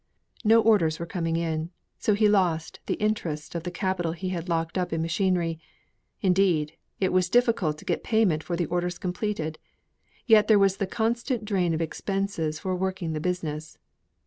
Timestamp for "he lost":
2.15-2.79